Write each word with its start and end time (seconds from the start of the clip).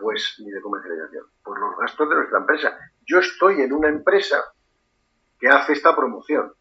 Pues 0.00 0.36
ni 0.38 0.50
de 0.50 0.60
comercialización, 0.62 1.26
por 1.44 1.60
los 1.60 1.76
gastos 1.76 2.08
de 2.08 2.14
nuestra 2.14 2.38
empresa. 2.38 2.78
Yo 3.06 3.18
estoy 3.18 3.60
en 3.60 3.72
una 3.72 3.88
empresa 3.88 4.42
que 5.38 5.48
hace 5.48 5.74
esta 5.74 5.94
promoción 5.94 6.52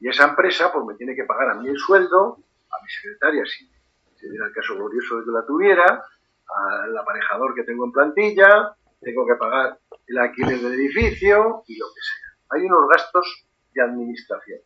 y 0.00 0.08
esa 0.08 0.24
empresa 0.28 0.72
pues 0.72 0.84
me 0.86 0.94
tiene 0.94 1.14
que 1.14 1.24
pagar 1.24 1.50
a 1.50 1.54
mí 1.54 1.68
el 1.68 1.76
sueldo, 1.76 2.38
a 2.70 2.82
mi 2.82 2.88
secretaria 2.88 3.44
si 3.44 3.70
se 4.16 4.28
diera 4.30 4.46
el 4.46 4.52
caso 4.52 4.74
glorioso 4.74 5.18
de 5.18 5.24
que 5.24 5.30
la 5.30 5.46
tuviera, 5.46 6.04
al 6.48 6.96
aparejador 6.96 7.54
que 7.54 7.64
tengo 7.64 7.84
en 7.84 7.92
plantilla, 7.92 8.74
tengo 9.00 9.26
que 9.26 9.34
pagar 9.34 9.78
el 10.06 10.18
alquiler 10.18 10.58
del 10.58 10.74
edificio 10.74 11.62
y 11.66 11.78
lo 11.78 11.86
que 11.86 12.00
sea. 12.00 12.38
Hay 12.50 12.64
unos 12.64 12.88
gastos 12.88 13.46
de 13.74 13.82
administración. 13.82 14.60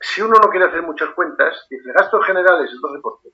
Si 0.00 0.22
uno 0.22 0.36
no 0.40 0.48
quiere 0.48 0.66
hacer 0.66 0.82
muchas 0.82 1.10
cuentas, 1.10 1.66
dice 1.68 1.92
gastos 1.92 2.24
generales 2.24 2.70
el 2.70 2.78
12% 2.78 3.32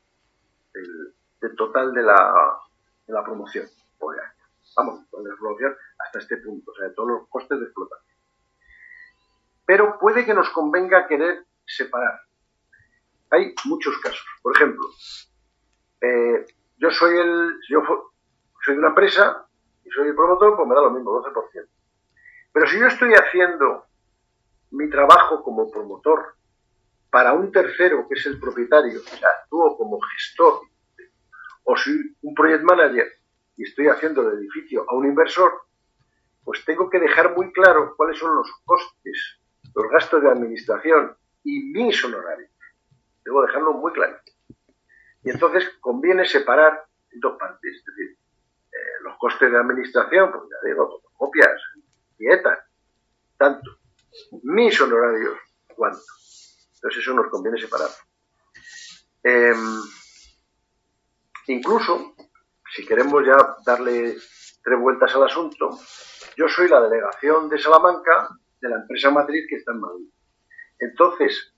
del, 0.73 1.15
del 1.41 1.57
total 1.57 1.93
de 1.93 2.02
la, 2.02 2.59
la 3.12 3.24
promoción 3.24 3.66
Vamos, 4.77 5.10
de 5.10 5.28
la 5.28 5.37
promoción 5.37 5.77
hasta 5.98 6.18
este 6.20 6.37
punto, 6.38 6.71
o 6.71 6.74
sea, 6.74 6.88
de 6.88 6.95
todos 6.95 7.09
los 7.09 7.29
costes 7.29 7.59
de 7.59 7.66
explotación. 7.66 8.16
Pero 9.66 9.98
puede 9.98 10.24
que 10.24 10.35
nos 10.35 10.48
convenga 10.51 11.07
querer 11.07 11.45
separar. 11.66 12.20
Hay 13.30 13.54
muchos 13.66 13.98
casos. 13.98 14.24
Por 14.43 14.57
ejemplo, 14.57 14.85
eh, 16.01 16.46
yo 16.79 16.90
soy 16.90 17.18
el, 17.18 17.60
yo 17.68 17.82
soy 18.65 18.74
de 18.74 18.80
una 18.80 18.88
empresa 18.88 19.46
y 19.85 19.90
soy 19.90 20.09
el 20.09 20.15
promotor, 20.15 20.57
pues 20.57 20.68
me 20.68 20.74
da 20.74 20.82
lo 20.82 20.90
mismo, 20.90 21.13
12%. 21.23 21.68
Pero 22.52 22.66
si 22.66 22.79
yo 22.79 22.87
estoy 22.87 23.13
haciendo 23.13 23.87
mi 24.73 24.88
trabajo 24.88 25.42
como 25.42 25.70
promotor 25.70 26.35
para 27.10 27.32
un 27.32 27.51
tercero 27.52 28.07
que 28.09 28.15
es 28.15 28.26
el 28.26 28.40
propietario, 28.40 29.01
o 29.01 29.16
sea, 29.16 29.29
actúo 29.42 29.76
como 29.76 30.01
gestor, 30.01 30.63
o 31.65 31.77
soy 31.77 32.16
un 32.23 32.35
project 32.35 32.63
manager 32.63 33.09
y 33.57 33.65
estoy 33.65 33.89
haciendo 33.89 34.23
el 34.23 34.39
edificio 34.39 34.85
a 34.89 34.95
un 34.95 35.07
inversor, 35.07 35.53
pues 36.45 36.65
tengo 36.65 36.89
que 36.89 36.99
dejar 36.99 37.37
muy 37.37 37.53
claro 37.53 37.95
cuáles 37.97 38.19
son 38.19 38.35
los 38.35 38.51
costes, 38.65 39.41
los 39.75 39.88
gastos 39.91 40.23
de 40.23 40.31
administración 40.31 41.16
y 41.45 41.71
mis 41.73 42.03
honorarios. 42.05 42.51
Debo 43.25 43.43
dejarlo 43.43 43.75
muy 43.75 43.93
claro. 43.93 44.19
Y 45.23 45.31
entonces 45.31 45.69
conviene 45.81 46.25
separar 46.25 46.85
en 47.13 47.21
dos 47.21 47.38
partes, 47.38 47.77
es 47.77 47.85
decir, 47.85 48.16
eh, 48.73 49.03
los 49.03 49.19
costes 49.19 49.51
de 49.51 49.59
administración, 49.59 50.33
pues 50.33 50.45
ya 50.51 50.69
digo, 50.69 51.03
copias, 51.13 51.61
dietas, 52.19 52.59
tanto, 53.37 53.79
mis 54.43 54.81
honorarios, 54.81 55.38
cuánto. 55.77 56.01
Entonces 56.75 57.03
eso 57.03 57.15
nos 57.15 57.29
conviene 57.29 57.61
separar. 57.61 57.91
Em, 59.23 59.83
incluso, 61.52 62.15
si 62.74 62.87
queremos 62.87 63.24
ya 63.26 63.37
darle 63.65 64.16
tres 64.62 64.81
vueltas 64.81 65.15
al 65.15 65.25
asunto, 65.25 65.70
yo 66.37 66.48
soy 66.48 66.69
la 66.69 66.81
delegación 66.81 67.48
de 67.48 67.59
Salamanca 67.59 68.28
de 68.60 68.69
la 68.69 68.76
empresa 68.76 69.10
matriz 69.10 69.47
que 69.48 69.56
está 69.56 69.72
en 69.72 69.81
Madrid. 69.81 70.09
Entonces, 70.78 71.54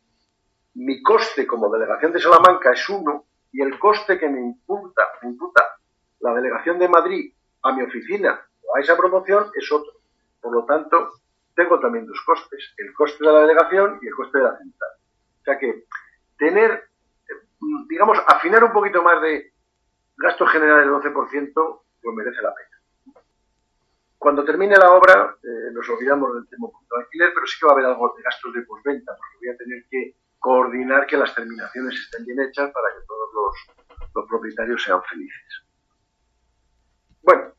mi 0.74 1.02
coste 1.02 1.46
como 1.46 1.70
delegación 1.70 2.12
de 2.12 2.20
Salamanca 2.20 2.72
es 2.72 2.88
uno 2.88 3.26
y 3.52 3.60
el 3.60 3.78
coste 3.78 4.18
que 4.18 4.28
me 4.28 4.40
imputa, 4.40 5.02
la 6.20 6.34
delegación 6.34 6.78
de 6.78 6.88
Madrid 6.88 7.34
a 7.62 7.72
mi 7.72 7.82
oficina 7.82 8.40
o 8.62 8.76
a 8.76 8.80
esa 8.80 8.96
promoción 8.96 9.50
es 9.54 9.70
otro. 9.70 9.92
Por 10.40 10.54
lo 10.54 10.64
tanto, 10.64 11.12
tengo 11.54 11.78
también 11.80 12.06
dos 12.06 12.20
costes, 12.24 12.72
el 12.78 12.94
coste 12.94 13.24
de 13.24 13.32
la 13.32 13.40
delegación 13.40 13.98
y 14.00 14.06
el 14.06 14.14
coste 14.14 14.38
de 14.38 14.44
la 14.44 14.56
central. 14.56 14.90
O 15.40 15.44
sea 15.44 15.58
que 15.58 15.84
tener, 16.38 16.88
digamos, 17.88 18.18
afinar 18.26 18.64
un 18.64 18.72
poquito 18.72 19.02
más 19.02 19.20
de 19.20 19.51
gasto 20.22 20.46
general 20.46 20.80
del 20.80 21.12
12%, 21.12 21.82
pues 22.02 22.16
merece 22.16 22.40
la 22.42 22.54
pena. 22.54 23.22
Cuando 24.16 24.44
termine 24.44 24.76
la 24.76 24.92
obra, 24.92 25.36
eh, 25.42 25.72
nos 25.72 25.88
olvidamos 25.88 26.32
del 26.34 26.48
tema 26.48 26.68
de 26.68 27.02
alquiler, 27.02 27.32
pero 27.34 27.46
sí 27.46 27.58
que 27.58 27.66
va 27.66 27.72
a 27.72 27.74
haber 27.74 27.86
algo 27.86 28.14
de 28.16 28.22
gastos 28.22 28.54
de 28.54 28.62
postventa, 28.62 29.16
porque 29.16 29.36
voy 29.40 29.54
a 29.54 29.56
tener 29.56 29.84
que 29.90 30.14
coordinar 30.38 31.06
que 31.06 31.16
las 31.16 31.34
terminaciones 31.34 31.94
estén 31.98 32.24
bien 32.24 32.40
hechas 32.40 32.70
para 32.72 32.88
que 32.94 33.04
todos 33.06 33.28
los, 33.34 34.08
los 34.14 34.28
propietarios 34.28 34.82
sean 34.82 35.02
felices. 35.02 35.64
Bueno, 37.22 37.52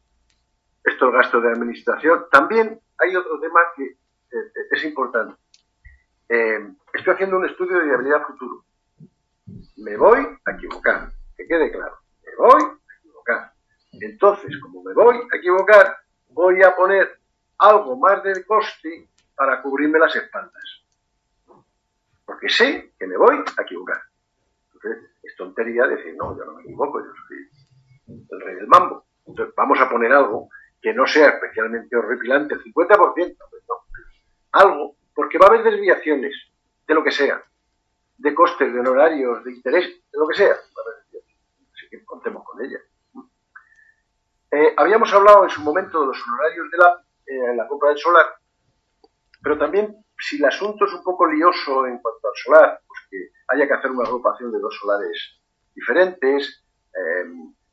esto 0.83 1.07
es 1.07 1.13
gasto 1.13 1.41
de 1.41 1.51
administración. 1.51 2.25
También 2.31 2.79
hay 2.97 3.15
otro 3.15 3.39
tema 3.39 3.59
que 3.75 3.83
eh, 3.83 4.51
es 4.71 4.83
importante. 4.85 5.35
Eh, 6.29 6.65
estoy 6.93 7.13
haciendo 7.13 7.37
un 7.37 7.45
estudio 7.45 7.79
de 7.79 7.85
viabilidad 7.85 8.25
futuro. 8.25 8.63
Me 9.77 9.97
voy 9.97 10.25
a 10.45 10.51
equivocar, 10.51 11.11
que 11.35 11.45
quede 11.45 11.71
claro. 11.71 12.02
Voy 12.37 12.63
a 12.63 12.99
equivocar. 12.99 13.53
Entonces, 13.93 14.57
como 14.61 14.83
me 14.83 14.93
voy 14.93 15.17
a 15.31 15.37
equivocar, 15.37 15.97
voy 16.29 16.61
a 16.63 16.75
poner 16.75 17.19
algo 17.59 17.97
más 17.97 18.23
del 18.23 18.45
coste 18.45 19.07
para 19.35 19.61
cubrirme 19.61 19.99
las 19.99 20.15
espaldas. 20.15 20.63
Porque 22.25 22.49
sé 22.49 22.93
que 22.97 23.07
me 23.07 23.17
voy 23.17 23.43
a 23.57 23.61
equivocar. 23.61 24.01
Entonces, 24.73 25.11
es 25.21 25.35
tontería 25.35 25.87
decir, 25.87 26.15
no, 26.15 26.37
yo 26.37 26.45
no 26.45 26.53
me 26.53 26.63
equivoco, 26.63 26.99
yo 26.99 27.11
soy 27.27 28.17
el 28.31 28.41
rey 28.41 28.55
del 28.55 28.67
mambo. 28.67 29.05
Entonces, 29.25 29.53
vamos 29.55 29.79
a 29.79 29.89
poner 29.89 30.11
algo 30.11 30.49
que 30.81 30.93
no 30.93 31.07
sea 31.07 31.29
especialmente 31.29 31.95
horripilante, 31.95 32.55
el 32.55 32.63
50%, 32.63 33.13
pues 33.15 33.63
algo, 34.51 34.95
porque 35.15 35.37
va 35.37 35.47
a 35.47 35.49
haber 35.49 35.63
desviaciones 35.63 36.33
de 36.85 36.93
lo 36.93 37.03
que 37.03 37.11
sea, 37.11 37.41
de 38.17 38.35
costes, 38.35 38.71
de 38.73 38.79
honorarios, 38.79 39.43
de 39.43 39.53
interés, 39.53 39.85
de 40.11 40.19
lo 40.19 40.27
que 40.27 40.35
sea, 40.35 40.55
que 41.99 42.05
contemos 42.05 42.43
con 42.43 42.63
ellas. 42.63 42.81
Eh, 44.51 44.73
habíamos 44.77 45.11
hablado 45.13 45.43
en 45.43 45.49
su 45.49 45.61
momento 45.61 46.01
de 46.01 46.07
los 46.07 46.27
honorarios 46.27 46.69
de 46.71 46.77
la, 46.77 47.05
eh, 47.25 47.55
la 47.55 47.67
compra 47.67 47.89
del 47.89 47.97
solar, 47.97 48.25
pero 49.41 49.57
también 49.57 50.03
si 50.17 50.37
el 50.37 50.45
asunto 50.45 50.85
es 50.85 50.93
un 50.93 51.03
poco 51.03 51.25
lioso 51.27 51.87
en 51.87 51.99
cuanto 51.99 52.27
al 52.27 52.35
solar, 52.35 52.79
pues 52.87 52.99
que 53.09 53.17
haya 53.49 53.67
que 53.67 53.73
hacer 53.73 53.91
una 53.91 54.03
agrupación 54.03 54.51
de 54.51 54.59
dos 54.59 54.77
solares 54.79 55.41
diferentes, 55.75 56.63
eh, 56.93 57.25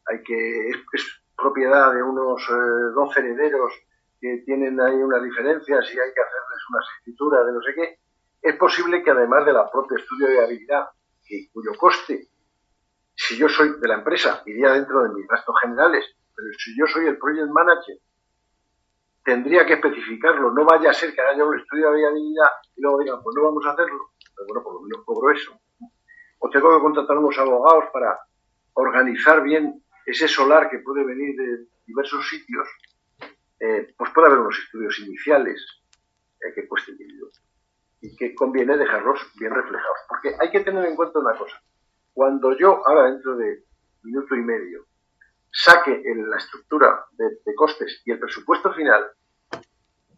hay 0.07 0.23
que 0.23 0.69
es, 0.69 1.23
propiedad 1.37 1.95
de 1.95 2.03
unos 2.03 2.43
eh, 2.51 2.93
dos 2.95 3.17
herederos 3.17 3.73
que 4.21 4.43
tienen 4.45 4.79
ahí 4.81 4.97
unas 4.97 5.23
diferencias 5.23 5.85
y 5.87 5.99
hay 5.99 6.13
que 6.13 6.21
hacerles 6.21 6.63
unas 6.71 6.87
escrituras 6.99 7.47
de 7.47 7.53
no 7.53 7.63
sé 7.63 7.75
qué, 7.75 7.99
es 8.43 8.57
posible 8.57 9.03
que 9.03 9.11
además 9.11 9.47
de 9.47 9.53
la 9.53 9.71
propia 9.71 9.97
estudio 9.97 10.29
de 10.29 10.45
habilidad, 10.45 10.89
que, 11.25 11.49
cuyo 11.53 11.73
coste, 11.79 12.30
si 13.31 13.37
yo 13.37 13.49
soy 13.49 13.79
de 13.81 13.87
la 13.87 13.95
empresa, 13.95 14.43
iría 14.45 14.73
dentro 14.73 15.05
de 15.05 15.11
mis 15.11 15.25
gastos 15.29 15.55
generales, 15.63 16.05
pero 16.35 16.49
si 16.59 16.77
yo 16.77 16.85
soy 16.89 17.07
el 17.07 17.17
project 17.17 17.49
manager, 17.49 17.97
tendría 19.25 19.65
que 19.65 19.75
especificarlo. 19.75 20.51
No 20.51 20.65
vaya 20.65 20.91
a 20.91 20.93
ser 20.93 21.15
que 21.15 21.21
haga 21.21 21.39
yo 21.39 21.47
un 21.47 21.61
estudio 21.61 21.93
de 21.93 21.99
viabilidad 21.99 22.51
y 22.75 22.83
luego 22.83 22.99
digan, 22.99 23.23
pues 23.23 23.37
no 23.37 23.45
vamos 23.45 23.65
a 23.67 23.71
hacerlo. 23.71 24.11
Pero 24.35 24.47
bueno, 24.49 24.63
por 24.65 24.75
lo 24.75 24.81
menos 24.81 25.05
cobro 25.05 25.31
eso. 25.31 25.53
O 26.41 26.51
tengo 26.51 26.75
que 26.75 26.83
contratar 26.83 27.19
unos 27.19 27.39
abogados 27.39 27.85
para 27.93 28.19
organizar 28.73 29.45
bien 29.45 29.81
ese 30.07 30.27
solar 30.27 30.69
que 30.69 30.81
puede 30.81 31.05
venir 31.05 31.37
de 31.37 31.67
diversos 31.87 32.29
sitios, 32.29 32.67
eh, 33.61 33.95
pues 33.97 34.11
puede 34.13 34.27
haber 34.27 34.41
unos 34.41 34.59
estudios 34.59 34.99
iniciales 34.99 35.65
eh, 36.41 36.53
que 36.53 36.67
cuesten 36.67 36.97
dinero 36.97 37.29
y 38.01 38.17
que 38.17 38.35
conviene 38.35 38.77
dejarlos 38.77 39.21
bien 39.39 39.55
reflejados. 39.55 39.99
Porque 40.09 40.35
hay 40.41 40.51
que 40.51 40.61
tener 40.61 40.85
en 40.85 40.97
cuenta 40.97 41.21
una 41.21 41.39
cosa. 41.39 41.63
Cuando 42.13 42.57
yo, 42.57 42.87
ahora 42.87 43.11
dentro 43.11 43.37
de 43.37 43.65
minuto 44.03 44.35
y 44.35 44.43
medio, 44.43 44.87
saque 45.51 46.03
la 46.05 46.37
estructura 46.37 47.07
de, 47.13 47.25
de, 47.45 47.55
costes 47.55 48.03
y 48.05 48.13
el 48.13 48.19
presupuesto 48.19 48.73
final, 48.73 49.11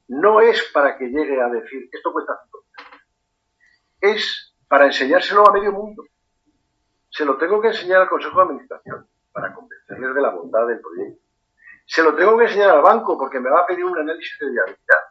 no 0.09 0.41
es 0.41 0.71
para 0.73 0.99
que 0.99 1.06
llegue 1.06 1.41
a 1.41 1.49
decir 1.49 1.89
esto 1.91 2.12
cuesta 2.12 2.39
5 2.44 2.65
Es 4.00 4.55
para 4.69 4.87
enseñárselo 4.87 5.49
a 5.49 5.53
medio 5.53 5.73
mundo. 5.73 6.05
Se 7.11 7.25
lo 7.25 7.37
tengo 7.37 7.61
que 7.61 7.69
enseñar 7.69 8.03
al 8.03 8.09
Consejo 8.09 8.37
de 8.38 8.43
Administración 8.45 9.06
para 9.33 9.55
convencerles 9.55 10.15
de 10.15 10.21
la 10.21 10.31
bondad 10.31 10.67
del 10.67 10.81
proyecto. 10.81 11.23
Se 11.87 12.03
lo 12.03 12.15
tengo 12.15 12.38
que 12.38 12.45
enseñar 12.45 12.71
al 12.71 12.83
banco 12.83 13.19
porque 13.19 13.41
me 13.41 13.50
va 13.50 13.61
a 13.61 13.67
pedir 13.67 13.85
un 13.85 13.99
análisis 13.99 14.38
de 14.38 14.50
viabilidad. 14.50 15.03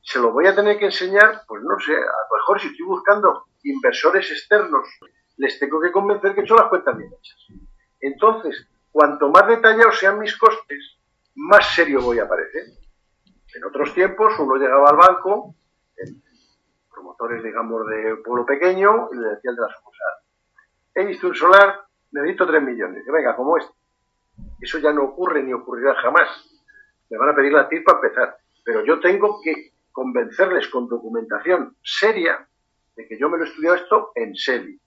Se 0.00 0.18
lo 0.18 0.32
voy 0.32 0.46
a 0.46 0.54
tener 0.54 0.78
que 0.78 0.86
enseñar, 0.86 1.42
pues 1.46 1.62
no 1.62 1.78
sé, 1.78 1.92
a 1.94 1.98
lo 1.98 2.36
mejor 2.36 2.60
si 2.60 2.68
estoy 2.68 2.86
buscando 2.86 3.44
inversores 3.64 4.30
externos, 4.30 4.88
les 5.38 5.58
tengo 5.58 5.80
que 5.80 5.90
convencer 5.90 6.34
que 6.34 6.40
he 6.40 6.44
hecho 6.44 6.56
las 6.56 6.68
cuentas 6.68 6.96
bien 6.96 7.10
hechas. 7.12 7.46
Entonces, 8.00 8.68
cuanto 8.90 9.30
más 9.30 9.46
detallados 9.46 9.98
sean 9.98 10.18
mis 10.18 10.36
costes, 10.36 10.98
más 11.34 11.74
serio 11.74 12.00
voy 12.02 12.18
a 12.18 12.28
parecer. 12.28 12.64
En 13.54 13.64
otros 13.64 13.94
tiempos 13.94 14.38
uno 14.38 14.56
llegaba 14.56 14.90
al 14.90 14.96
banco, 14.96 15.54
promotores, 16.92 17.42
digamos, 17.42 17.86
de 17.86 18.16
pueblo 18.16 18.44
pequeño, 18.44 19.08
y 19.12 19.16
le 19.16 19.28
decía 19.30 19.50
el 19.50 19.56
de 19.56 19.62
la 19.62 19.68
sucursal, 19.68 20.14
he 20.94 21.04
visto 21.04 21.28
un 21.28 21.34
solar, 21.34 21.80
necesito 22.10 22.46
3 22.46 22.62
millones. 22.62 23.04
Que 23.04 23.12
venga, 23.12 23.36
como 23.36 23.56
este. 23.56 23.72
Eso 24.60 24.78
ya 24.78 24.92
no 24.92 25.04
ocurre 25.04 25.42
ni 25.42 25.52
ocurrirá 25.52 25.94
jamás. 25.94 26.28
Me 27.08 27.16
van 27.16 27.30
a 27.30 27.34
pedir 27.34 27.52
la 27.52 27.68
TIR 27.68 27.84
para 27.84 27.98
empezar. 27.98 28.36
Pero 28.64 28.84
yo 28.84 29.00
tengo 29.00 29.40
que 29.42 29.72
convencerles 29.92 30.68
con 30.68 30.88
documentación 30.88 31.76
seria 31.82 32.46
de 32.96 33.06
que 33.06 33.18
yo 33.18 33.28
me 33.28 33.38
lo 33.38 33.44
he 33.44 33.48
estudiado 33.48 33.76
esto 33.76 34.12
en 34.14 34.34
serio. 34.34 34.78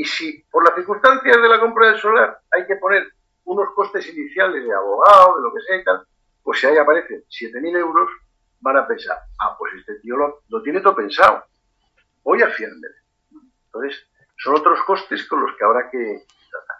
Y 0.00 0.04
si 0.06 0.42
por 0.50 0.64
las 0.64 0.74
circunstancias 0.76 1.36
de 1.36 1.46
la 1.46 1.60
compra 1.60 1.88
del 1.88 2.00
solar 2.00 2.40
hay 2.52 2.66
que 2.66 2.76
poner 2.76 3.06
unos 3.44 3.68
costes 3.74 4.08
iniciales 4.08 4.64
de 4.64 4.72
abogado, 4.72 5.36
de 5.36 5.42
lo 5.42 5.52
que 5.52 5.60
sea 5.60 5.76
y 5.76 5.84
tal, 5.84 6.06
pues 6.42 6.58
si 6.58 6.68
ahí 6.68 6.78
aparecen 6.78 7.22
7.000 7.28 7.76
euros, 7.76 8.10
van 8.60 8.78
a 8.78 8.86
pensar, 8.86 9.18
ah, 9.42 9.54
pues 9.58 9.74
este 9.74 9.96
tío 9.96 10.16
lo, 10.16 10.62
tiene 10.62 10.80
todo 10.80 10.96
pensado, 10.96 11.44
voy 12.24 12.40
a 12.40 12.48
fiarme. 12.48 12.88
Entonces, 13.66 14.08
son 14.38 14.54
otros 14.54 14.82
costes 14.84 15.28
con 15.28 15.42
los 15.42 15.54
que 15.58 15.64
habrá 15.66 15.90
que 15.90 16.24
tratar. 16.50 16.76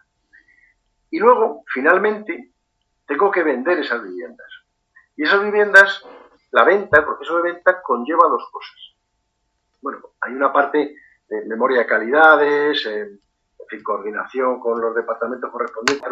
Y 1.10 1.18
luego, 1.18 1.64
finalmente, 1.74 2.54
tengo 3.06 3.30
que 3.30 3.42
vender 3.42 3.80
esas 3.80 4.02
viviendas. 4.02 4.48
Y 5.14 5.24
esas 5.24 5.42
viviendas, 5.42 6.02
la 6.52 6.64
venta, 6.64 7.00
el 7.00 7.04
proceso 7.04 7.36
de 7.36 7.52
venta 7.52 7.82
conlleva 7.82 8.30
dos 8.30 8.48
cosas. 8.50 8.96
Bueno, 9.82 9.98
hay 10.22 10.32
una 10.32 10.50
parte 10.54 10.96
memoria 11.46 11.80
de 11.80 11.86
calidades, 11.86 12.84
en, 12.86 13.20
fin, 13.68 13.82
coordinación 13.82 14.60
con 14.60 14.80
los 14.80 14.94
departamentos 14.94 15.50
correspondientes, 15.50 16.10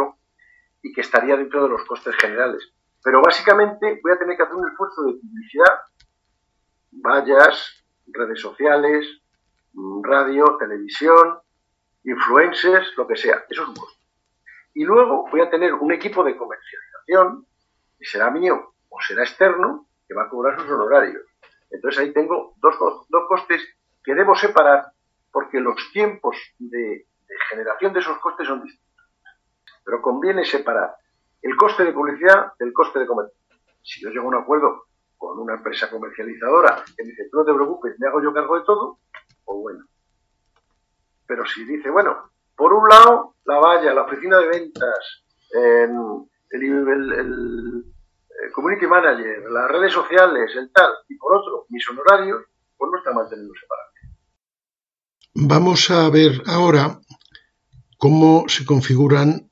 y 0.82 0.93
que 0.93 1.00
estaría 1.00 1.37
dentro 1.37 1.65
de 1.65 1.70
los 1.70 1.85
costes 1.85 2.15
generales. 2.17 2.73
Pero 3.03 3.20
básicamente 3.23 4.00
voy 4.03 4.12
a 4.12 4.19
tener 4.19 4.37
que 4.37 4.43
hacer 4.43 4.55
un 4.55 4.69
esfuerzo 4.69 5.03
de 5.05 5.15
publicidad, 5.15 5.81
vallas, 6.93 7.85
redes 8.06 8.41
sociales, 8.41 9.06
mm, 9.73 10.03
radio, 10.03 10.56
televisión, 10.59 11.38
influencers, 12.05 12.97
lo 12.97 13.06
que 13.06 13.17
sea. 13.17 13.44
Eso 13.49 13.62
es 13.62 13.69
un 13.69 13.75
costo. 13.75 13.99
Y 14.75 14.85
luego 14.85 15.29
voy 15.31 15.41
a 15.41 15.50
tener 15.50 15.75
un 15.75 15.93
equipo 15.93 16.23
de 16.23 16.37
comercialización, 16.37 17.47
que 17.99 18.06
será 18.06 18.31
mío 18.31 18.75
o 18.88 19.00
será 19.00 19.25
externo, 19.25 19.88
que 20.06 20.15
va 20.15 20.25
a 20.25 20.29
cobrar 20.29 20.61
sus 20.61 20.70
honorarios. 20.70 21.23
Entonces 21.70 22.00
ahí 22.00 22.12
tengo 22.12 22.55
dos, 22.59 22.76
dos 23.09 23.25
costes 23.29 23.62
que 24.03 24.15
debo 24.15 24.35
separar 24.35 24.93
porque 25.38 25.61
los 25.61 25.76
tiempos 25.93 26.37
de, 26.58 27.06
generación 27.49 27.93
de 27.93 28.00
esos 28.00 28.19
costes 28.19 28.49
son 28.49 28.61
distintos. 28.61 29.06
Pero 29.85 30.02
conviene 30.02 30.44
separar 30.44 30.96
el 31.40 31.55
coste 31.55 31.85
de 31.85 31.93
publicidad 31.93 32.55
del 32.58 32.73
coste 32.73 32.99
de 32.99 33.06
comercio. 33.06 33.38
Si 33.81 34.02
yo 34.02 34.11
llego 34.11 34.25
a 34.25 34.29
un 34.31 34.35
acuerdo 34.35 34.87
con 35.17 35.38
una 35.38 35.55
empresa 35.55 35.88
comercializadora 35.88 36.82
que 36.85 37.05
me 37.05 37.11
dice, 37.11 37.29
no 37.32 37.44
te 37.44 37.55
preocupes, 37.55 37.94
me 38.00 38.08
hago 38.08 38.20
yo 38.20 38.35
cargo 38.35 38.58
de 38.58 38.64
todo, 38.64 38.99
pues 39.44 39.58
bueno. 39.61 39.85
Pero 41.29 41.46
si 41.46 41.64
dice, 41.64 41.88
bueno, 41.88 42.32
por 42.56 42.73
un 42.73 42.88
lado, 42.88 43.37
la 43.44 43.61
valla, 43.61 43.94
la 43.94 44.02
oficina 44.02 44.38
de 44.38 44.49
ventas, 44.49 45.25
el, 45.52 46.29
el, 46.50 47.84
community 48.52 48.88
manager, 48.88 49.49
las 49.52 49.70
redes 49.70 49.93
sociales, 49.93 50.50
el 50.56 50.73
tal, 50.73 50.91
y 51.08 51.17
por 51.17 51.37
otro, 51.37 51.67
mis 51.69 51.88
honorarios, 51.91 52.43
pues 52.76 52.91
no 52.91 52.99
está 52.99 53.12
manteniendo 53.12 53.55
separado. 53.55 53.88
Vamos 55.34 55.90
a 55.90 56.08
ver 56.10 56.42
ahora 56.46 57.00
cómo 57.96 58.48
se 58.48 58.64
configuran 58.64 59.50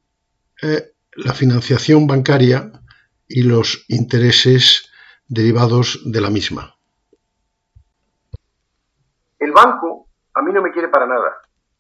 eh, 0.63 0.93
la 1.13 1.33
financiación 1.33 2.07
bancaria 2.07 2.73
y 3.29 3.43
los 3.43 3.85
intereses 3.89 4.91
derivados 5.29 6.01
de 6.05 6.21
la 6.21 6.31
misma. 6.31 6.77
El 9.39 9.53
banco 9.53 10.09
a 10.35 10.43
mí 10.43 10.53
no 10.53 10.63
me 10.63 10.73
quiere 10.73 10.89
para 10.89 11.07
nada 11.07 11.37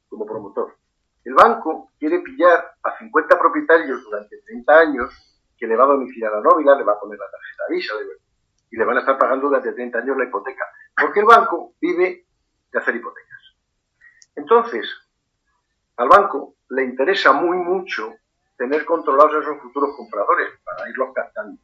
como 0.08 0.26
promotor. 0.26 0.76
El 1.24 1.34
banco 1.34 1.90
quiere 1.98 2.20
pillar 2.20 2.76
a 2.82 2.98
50 2.98 3.38
propietarios 3.38 4.02
durante 4.04 4.40
30 4.42 4.78
años 4.78 5.10
que 5.58 5.66
le 5.66 5.76
va 5.76 5.84
a 5.84 5.88
domiciliar 5.88 6.32
la 6.32 6.40
nómina, 6.40 6.76
le 6.76 6.84
va 6.84 6.92
a 6.92 7.00
poner 7.00 7.18
la 7.18 7.30
tarjeta 7.30 7.64
Visa 7.70 7.94
y 8.70 8.76
le 8.76 8.84
van 8.84 8.98
a 8.98 9.00
estar 9.00 9.18
pagando 9.18 9.48
durante 9.48 9.72
30 9.72 9.98
años 9.98 10.16
la 10.16 10.24
hipoteca. 10.24 10.64
Porque 11.00 11.20
el 11.20 11.26
banco 11.26 11.74
vive 11.80 12.26
de 12.70 12.78
hacer 12.78 12.94
hipotecas. 12.96 13.25
Entonces, 14.36 14.86
al 15.96 16.08
banco 16.08 16.54
le 16.70 16.84
interesa 16.84 17.32
muy 17.32 17.56
mucho 17.58 18.14
tener 18.56 18.84
controlados 18.84 19.42
esos 19.42 19.60
futuros 19.60 19.96
compradores 19.96 20.48
para 20.64 20.88
irlos 20.88 21.10
captando. 21.14 21.60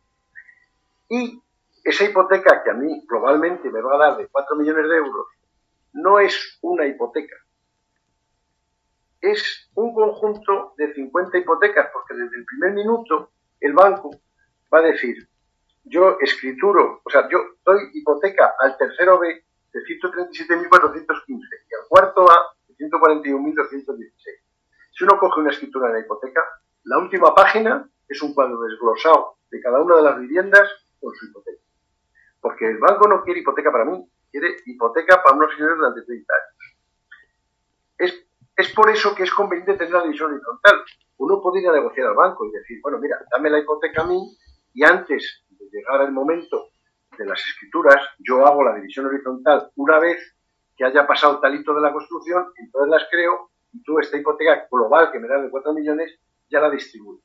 Y 1.09 1.43
esa 1.85 2.05
hipoteca 2.05 2.63
que 2.63 2.71
a 2.71 2.75
mí 2.75 3.05
globalmente 3.07 3.71
me 3.71 3.81
va 3.81 3.95
a 3.95 3.99
dar 3.99 4.17
de 4.17 4.29
4 4.29 4.57
millones 4.57 4.89
de 4.89 4.97
euros 4.97 5.27
no 5.93 6.19
es 6.19 6.59
una 6.63 6.87
hipoteca. 6.87 7.37
Es 9.21 9.71
un 9.75 9.95
conjunto 9.95 10.75
de 10.77 10.93
50 10.95 11.39
hipotecas, 11.39 11.91
porque 11.93 12.15
desde 12.15 12.37
el 12.37 12.45
primer 12.45 12.73
minuto 12.73 13.31
el 13.61 13.73
banco 13.73 14.11
va 14.73 14.79
a 14.79 14.83
decir, 14.83 15.29
yo 15.85 16.17
escrituro, 16.21 17.01
o 17.05 17.11
sea, 17.11 17.29
yo 17.29 17.39
doy 17.65 17.91
hipoteca 17.93 18.55
al 18.59 18.77
tercero 18.79 19.19
B 19.19 19.45
de 19.73 19.81
137.415 19.81 21.27
y 21.29 21.75
al 21.75 21.89
cuarto 21.89 22.31
A 22.31 22.55
141.216. 22.91 24.13
Si 24.93 25.05
uno 25.05 25.19
coge 25.19 25.41
una 25.41 25.51
escritura 25.51 25.89
de 25.89 25.95
la 25.95 26.01
hipoteca, 26.01 26.43
la 26.85 26.99
última 26.99 27.35
página 27.35 27.89
es 28.09 28.23
un 28.23 28.35
cuadro 28.35 28.61
desglosado 28.61 29.37
de 29.51 29.61
cada 29.61 29.81
una 29.81 29.97
de 29.97 30.03
las 30.03 30.19
viviendas 30.19 30.69
con 31.01 31.15
su 31.15 31.27
hipoteca. 31.27 31.63
Porque 32.41 32.67
el 32.67 32.79
banco 32.79 33.07
no 33.09 33.23
quiere 33.23 33.41
hipoteca 33.41 33.71
para 33.71 33.85
mí, 33.85 34.05
quiere 34.31 34.57
hipoteca 34.67 35.23
para 35.23 35.37
unos 35.37 35.53
señores 35.55 35.77
durante 35.77 36.03
30 36.03 36.35
años. 36.35 36.77
Es, 37.99 38.27
es 38.57 38.75
por 38.75 38.91
eso 38.91 39.15
que 39.15 39.23
es 39.23 39.33
conveniente 39.33 39.75
tener 39.75 39.93
la 39.93 40.03
división 40.03 40.33
horizontal. 40.33 40.83
Uno 41.19 41.41
podría 41.41 41.71
negociar 41.71 42.09
al 42.09 42.15
banco 42.15 42.45
y 42.47 42.51
decir, 42.51 42.81
bueno, 42.83 42.99
mira, 42.99 43.19
dame 43.31 43.51
la 43.51 43.61
hipoteca 43.61 44.03
a 44.03 44.07
mí 44.07 44.37
y 44.75 44.85
antes 44.85 45.45
de 45.51 45.67
llegar 45.71 46.01
al 46.01 46.13
momento 46.13 46.71
de 47.17 47.27
las 47.27 47.41
escrituras, 47.41 48.01
yo 48.19 48.45
hago 48.47 48.65
la 48.65 48.75
división 48.75 49.07
horizontal 49.07 49.71
una 49.77 49.99
vez 49.99 50.19
que 50.83 50.89
haya 50.89 51.07
pasado 51.07 51.39
talito 51.39 51.73
de 51.75 51.81
la 51.81 51.93
construcción, 51.93 52.53
entonces 52.57 52.91
las 52.91 53.07
creo 53.09 53.51
y 53.73 53.85
tú 53.85 54.01
esta 54.01 54.17
hipoteca 54.17 54.67
global 54.69 55.13
que 55.13 55.21
me 55.21 55.29
da 55.29 55.41
de 55.41 55.49
4 55.49 55.73
millones 55.73 56.19
ya 56.51 56.59
la 56.59 56.71
distribuyes. 56.71 57.23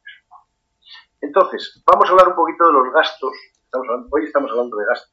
Entonces, 1.21 1.81
vamos 1.91 2.07
a 2.07 2.11
hablar 2.11 2.27
un 2.27 2.35
poquito 2.35 2.67
de 2.67 2.73
los 2.73 2.93
gastos. 2.93 3.33
hoy 4.11 4.25
estamos 4.25 4.51
hablando 4.51 4.77
de 4.77 4.85
gastos 4.85 5.11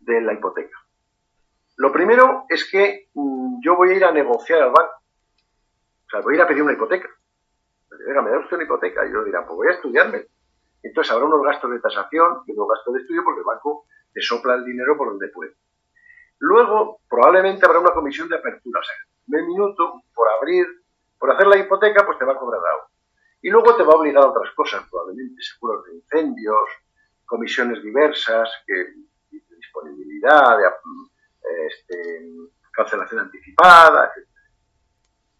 de 0.00 0.22
la 0.22 0.32
hipoteca. 0.32 0.74
Lo 1.76 1.92
primero 1.92 2.46
es 2.48 2.68
que 2.70 3.10
mm, 3.12 3.60
yo 3.62 3.76
voy 3.76 3.90
a 3.90 3.94
ir 3.94 4.04
a 4.06 4.12
negociar 4.12 4.62
al 4.62 4.70
banco. 4.70 4.94
O 6.06 6.10
sea, 6.10 6.20
voy 6.20 6.32
a 6.32 6.36
ir 6.36 6.42
a 6.42 6.48
pedir 6.48 6.62
una 6.62 6.72
hipoteca. 6.72 7.10
Me 7.90 8.30
da 8.30 8.38
usted 8.38 8.56
una 8.56 8.64
hipoteca. 8.64 9.06
Y 9.06 9.12
yo 9.12 9.22
dirán, 9.22 9.44
pues 9.44 9.56
voy 9.56 9.68
a 9.68 9.72
estudiarme. 9.72 10.24
Entonces 10.82 11.12
habrá 11.12 11.26
unos 11.26 11.42
gastos 11.42 11.70
de 11.72 11.80
tasación 11.80 12.40
y 12.46 12.52
unos 12.52 12.68
gastos 12.68 12.94
de 12.94 13.00
estudio 13.02 13.22
porque 13.22 13.40
el 13.40 13.46
banco 13.46 13.84
te 14.14 14.22
sopla 14.22 14.54
el 14.54 14.64
dinero 14.64 14.96
por 14.96 15.08
donde 15.08 15.28
puede. 15.28 15.56
Luego, 16.40 17.00
probablemente 17.08 17.66
habrá 17.66 17.80
una 17.80 17.92
comisión 17.92 18.28
de 18.28 18.36
apertura. 18.36 18.80
O 18.80 18.82
sea, 18.82 18.94
un 19.40 19.46
minuto 19.46 20.02
por 20.14 20.28
abrir, 20.28 20.66
por 21.18 21.30
hacer 21.30 21.46
la 21.46 21.58
hipoteca, 21.58 22.04
pues 22.04 22.18
te 22.18 22.24
va 22.24 22.32
a 22.32 22.38
cobrar 22.38 22.60
algo. 22.60 22.88
Y 23.42 23.50
luego 23.50 23.76
te 23.76 23.82
va 23.82 23.92
a 23.92 23.96
obligar 23.96 24.24
a 24.24 24.28
otras 24.28 24.52
cosas, 24.54 24.86
probablemente 24.90 25.40
seguros 25.42 25.84
de 25.86 25.94
incendios, 25.96 26.68
comisiones 27.26 27.82
diversas, 27.82 28.50
que, 28.66 28.86
disponibilidad, 29.30 30.58
de, 30.58 30.64
este, 31.66 32.26
cancelación 32.72 33.20
anticipada, 33.20 34.06
etc. 34.06 34.28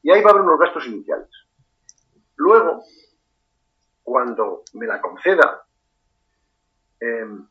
Y 0.02 0.10
ahí 0.10 0.22
va 0.22 0.30
a 0.30 0.32
haber 0.32 0.42
unos 0.42 0.58
gastos 0.58 0.86
iniciales. 0.86 1.28
Luego, 2.36 2.82
cuando 4.02 4.64
me 4.74 4.86
la 4.86 5.00
conceda, 5.00 5.62
em, 7.00 7.46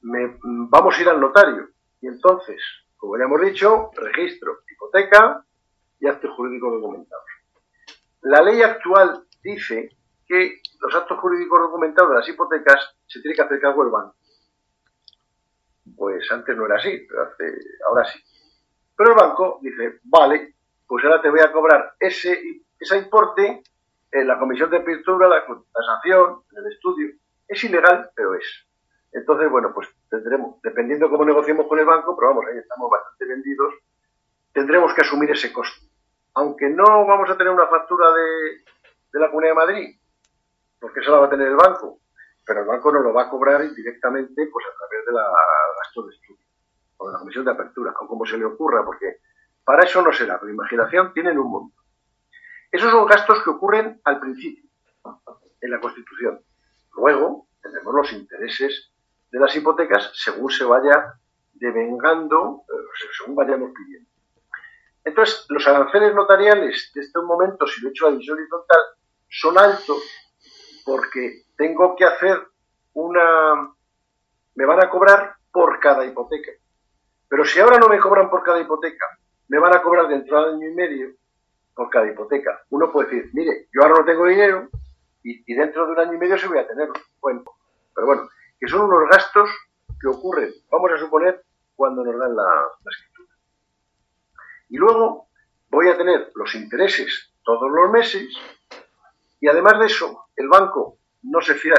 vamos 0.00 0.98
a 0.98 1.02
ir 1.02 1.08
al 1.08 1.20
notario. 1.20 1.68
Y 2.00 2.08
entonces, 2.08 2.60
como 2.96 3.16
ya 3.18 3.24
hemos 3.24 3.40
dicho, 3.40 3.90
registro, 3.94 4.60
hipoteca 4.70 5.44
y 6.00 6.06
actos 6.06 6.30
jurídicos 6.36 6.72
documentados. 6.72 7.24
La 8.22 8.42
ley 8.42 8.62
actual 8.62 9.24
dice 9.42 9.90
que 10.26 10.60
los 10.80 10.94
actos 10.94 11.18
jurídicos 11.18 11.60
documentados 11.60 12.10
de 12.10 12.16
las 12.18 12.28
hipotecas 12.28 12.96
se 13.06 13.20
tiene 13.20 13.34
que 13.34 13.42
hacer 13.42 13.60
cargo 13.60 13.82
el 13.84 13.90
banco. 13.90 14.16
Pues 15.96 16.30
antes 16.30 16.56
no 16.56 16.66
era 16.66 16.76
así, 16.76 17.06
pero 17.08 17.28
ahora 17.88 18.04
sí. 18.04 18.20
Pero 18.96 19.10
el 19.10 19.16
banco 19.16 19.58
dice, 19.62 20.00
vale, 20.04 20.54
pues 20.86 21.04
ahora 21.04 21.22
te 21.22 21.30
voy 21.30 21.40
a 21.40 21.50
cobrar 21.50 21.94
ese, 21.98 22.62
ese 22.78 22.98
importe 22.98 23.62
en 24.10 24.26
la 24.26 24.38
comisión 24.38 24.70
de 24.70 24.78
apertura, 24.78 25.28
la 25.28 25.44
sanción, 25.86 26.42
el 26.52 26.72
estudio. 26.72 27.14
Es 27.46 27.62
ilegal, 27.64 28.10
pero 28.14 28.34
es. 28.34 28.67
Entonces, 29.12 29.50
bueno, 29.50 29.72
pues 29.74 29.88
tendremos, 30.10 30.60
dependiendo 30.62 31.06
de 31.06 31.10
cómo 31.10 31.24
negociemos 31.24 31.66
con 31.66 31.78
el 31.78 31.86
banco, 31.86 32.16
pero 32.16 32.28
vamos, 32.28 32.44
ahí 32.46 32.58
estamos 32.58 32.90
bastante 32.90 33.24
vendidos, 33.26 33.74
tendremos 34.52 34.92
que 34.94 35.00
asumir 35.00 35.30
ese 35.30 35.52
costo. 35.52 35.86
Aunque 36.34 36.68
no 36.68 36.84
vamos 37.06 37.30
a 37.30 37.36
tener 37.36 37.52
una 37.52 37.66
factura 37.66 38.12
de, 38.12 38.64
de 39.12 39.20
la 39.20 39.28
Comunidad 39.28 39.52
de 39.52 39.56
Madrid, 39.56 39.96
porque 40.80 41.00
esa 41.00 41.12
la 41.12 41.18
va 41.18 41.26
a 41.26 41.30
tener 41.30 41.48
el 41.48 41.56
banco, 41.56 42.00
pero 42.46 42.60
el 42.60 42.66
banco 42.66 42.92
no 42.92 43.00
lo 43.00 43.12
va 43.12 43.24
a 43.24 43.30
cobrar 43.30 43.62
directamente 43.74 44.48
pues 44.52 44.66
a 44.66 44.76
través 44.76 45.06
de 45.06 45.12
la 45.12 45.24
gasto 45.82 46.02
de 46.06 46.14
estudio 46.14 46.46
o 46.98 47.06
de 47.06 47.12
la 47.12 47.18
comisión 47.20 47.44
de 47.44 47.52
apertura, 47.52 47.94
o 47.98 48.06
como 48.06 48.26
se 48.26 48.36
le 48.36 48.44
ocurra, 48.44 48.84
porque 48.84 49.18
para 49.64 49.84
eso 49.84 50.02
no 50.02 50.12
será, 50.12 50.38
pero 50.38 50.52
imaginación 50.52 51.12
tienen 51.12 51.38
un 51.38 51.50
monto. 51.50 51.76
Esos 52.70 52.90
son 52.90 53.06
gastos 53.06 53.42
que 53.42 53.50
ocurren 53.50 54.00
al 54.04 54.18
principio, 54.18 54.68
en 55.60 55.70
la 55.70 55.80
Constitución. 55.80 56.40
Luego 56.96 57.46
tenemos 57.62 57.94
los 57.94 58.12
intereses 58.12 58.92
de 59.30 59.40
las 59.40 59.54
hipotecas 59.54 60.10
según 60.14 60.50
se 60.50 60.64
vaya 60.64 61.14
devengando, 61.54 62.62
eh, 62.68 63.06
según 63.16 63.36
vayamos 63.36 63.72
pidiendo. 63.74 64.08
Entonces, 65.04 65.46
los 65.48 65.66
aranceles 65.66 66.14
notariales 66.14 66.90
de 66.94 67.00
este 67.00 67.20
momento, 67.20 67.66
si 67.66 67.80
lo 67.80 67.88
he 67.88 67.90
hecho 67.90 68.06
a 68.06 68.10
división 68.10 68.38
horizontal, 68.38 68.78
son 69.28 69.58
altos 69.58 70.02
porque 70.84 71.44
tengo 71.56 71.94
que 71.96 72.04
hacer 72.04 72.46
una... 72.94 73.72
me 74.54 74.64
van 74.64 74.82
a 74.82 74.90
cobrar 74.90 75.34
por 75.52 75.78
cada 75.80 76.04
hipoteca. 76.04 76.52
Pero 77.28 77.44
si 77.44 77.60
ahora 77.60 77.78
no 77.78 77.88
me 77.88 77.98
cobran 77.98 78.30
por 78.30 78.42
cada 78.42 78.60
hipoteca, 78.60 79.04
me 79.48 79.58
van 79.58 79.76
a 79.76 79.82
cobrar 79.82 80.08
dentro 80.08 80.40
de 80.40 80.54
año 80.54 80.68
y 80.68 80.74
medio 80.74 81.08
por 81.74 81.90
cada 81.90 82.10
hipoteca. 82.10 82.62
Uno 82.70 82.90
puede 82.90 83.10
decir, 83.10 83.30
mire, 83.34 83.68
yo 83.72 83.82
ahora 83.82 84.00
no 84.00 84.04
tengo 84.04 84.26
dinero 84.26 84.68
y, 85.22 85.54
dentro 85.54 85.86
de 85.86 85.92
un 85.92 85.98
año 85.98 86.14
y 86.14 86.18
medio 86.18 86.38
se 86.38 86.48
voy 86.48 86.58
a 86.58 86.66
tenerlo. 86.66 86.94
Bueno, 87.20 87.44
pero 87.94 88.06
bueno, 88.06 88.28
que 88.58 88.68
son 88.68 88.82
unos 88.82 89.08
gastos 89.10 89.50
que 90.00 90.08
ocurren, 90.08 90.52
vamos 90.70 90.92
a 90.92 90.98
suponer, 90.98 91.44
cuando 91.74 92.04
nos 92.04 92.18
dan 92.18 92.34
la, 92.34 92.68
escritura. 92.90 93.34
Y 94.68 94.76
luego 94.76 95.28
voy 95.70 95.88
a 95.88 95.96
tener 95.96 96.32
los 96.34 96.54
intereses 96.54 97.32
todos 97.44 97.70
los 97.70 97.90
meses 97.90 98.36
y 99.40 99.48
además 99.48 99.78
de 99.78 99.86
eso, 99.86 100.26
el 100.36 100.48
banco 100.48 100.98
no 101.22 101.40
se 101.40 101.54
fía. 101.54 101.74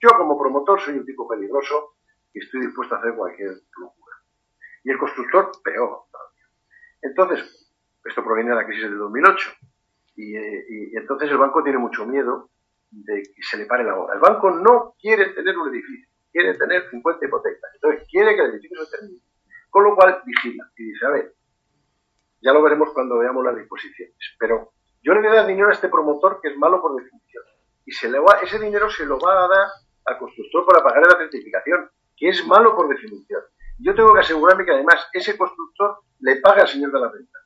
Yo 0.00 0.08
como 0.16 0.38
promotor 0.38 0.80
soy 0.80 0.98
un 0.98 1.04
tipo 1.04 1.28
peligroso 1.28 1.96
y 2.32 2.38
estoy 2.38 2.62
dispuesto 2.62 2.94
a 2.94 2.98
hacer 2.98 3.14
cualquier 3.14 3.50
locura. 3.78 4.16
Y 4.84 4.90
el 4.90 4.98
constructor, 4.98 5.52
peor. 5.62 6.04
Entonces, 7.02 7.70
esto 8.04 8.24
proviene 8.24 8.50
de 8.50 8.56
la 8.56 8.66
crisis 8.66 8.90
de 8.90 8.96
2008. 8.96 9.50
Eh, 10.16 10.66
y, 10.68 10.96
entonces 10.96 11.30
el 11.30 11.38
banco 11.38 11.62
tiene 11.62 11.78
mucho 11.78 12.04
miedo 12.04 12.50
de 12.90 13.22
que 13.22 13.42
se 13.42 13.56
le 13.58 13.66
pare 13.66 13.84
la 13.84 13.96
obra. 13.96 14.14
El 14.14 14.20
banco 14.20 14.50
no 14.50 14.94
quiere 15.00 15.26
tener 15.30 15.56
un 15.56 15.68
edificio, 15.68 16.08
quiere 16.32 16.54
tener 16.54 16.88
50 16.90 17.26
hipotecas. 17.26 17.70
Entonces 17.74 18.06
quiere 18.10 18.34
que 18.34 18.42
el 18.42 18.50
edificio 18.50 18.84
se 18.84 18.96
termine. 18.96 19.20
Con 19.70 19.84
lo 19.84 19.94
cual 19.94 20.22
vigila 20.24 20.70
y 20.76 20.84
dice, 20.84 21.06
a 21.06 21.10
ver, 21.10 21.34
ya 22.40 22.52
lo 22.52 22.62
veremos 22.62 22.90
cuando 22.92 23.18
veamos 23.18 23.44
las 23.44 23.56
disposiciones. 23.56 24.16
Pero 24.38 24.72
yo 25.02 25.14
le 25.14 25.20
voy 25.20 25.28
a 25.28 25.34
dar 25.34 25.46
dinero 25.46 25.68
a 25.68 25.72
este 25.72 25.88
promotor 25.88 26.40
que 26.40 26.48
es 26.48 26.56
malo 26.56 26.80
por 26.80 26.96
definición. 26.96 27.44
Y 27.84 27.92
se 27.92 28.10
le 28.10 28.18
va, 28.18 28.38
ese 28.42 28.58
dinero 28.58 28.90
se 28.90 29.06
lo 29.06 29.18
va 29.18 29.44
a 29.44 29.48
dar 29.48 29.68
al 30.06 30.18
constructor 30.18 30.66
para 30.66 30.82
pagar 30.82 31.02
la 31.02 31.18
certificación, 31.18 31.90
que 32.16 32.28
es 32.28 32.46
malo 32.46 32.74
por 32.74 32.88
definición. 32.88 33.42
Yo 33.78 33.94
tengo 33.94 34.12
que 34.12 34.20
asegurarme 34.20 34.64
que 34.64 34.72
además 34.72 35.08
ese 35.12 35.36
constructor 35.36 36.00
le 36.20 36.36
paga 36.36 36.62
al 36.62 36.68
señor 36.68 36.92
de 36.92 37.00
la 37.00 37.08
ventana. 37.08 37.44